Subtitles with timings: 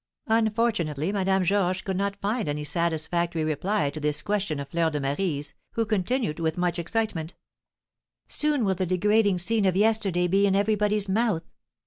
[0.29, 4.99] Unfortunately Madame Georges could not find any satisfactory reply to this question of Fleur de
[4.99, 7.35] Marie's, who continued with much excitement:
[8.27, 11.43] "Soon will the degrading scene of yesterday be in everybody's mouth!